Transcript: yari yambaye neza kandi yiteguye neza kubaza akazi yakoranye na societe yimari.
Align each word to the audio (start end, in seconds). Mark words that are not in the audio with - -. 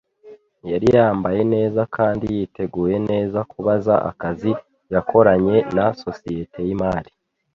yari 0.71 0.87
yambaye 0.97 1.41
neza 1.53 1.81
kandi 1.95 2.25
yiteguye 2.35 2.95
neza 3.09 3.39
kubaza 3.51 3.93
akazi 4.09 4.51
yakoranye 4.93 5.57
na 5.75 5.85
societe 6.03 6.59
yimari. 6.67 7.11